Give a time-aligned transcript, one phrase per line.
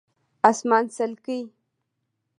[0.03, 0.03] 🦇
[0.49, 1.39] اسمان څلکي